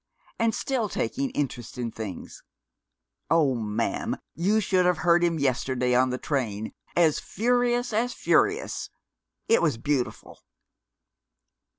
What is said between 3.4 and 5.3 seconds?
ma'am, you should have heard